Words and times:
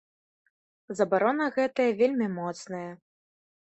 Забарона 0.99 1.45
гэтая 1.57 1.87
вельмі 2.03 2.27
моцная. 2.39 2.85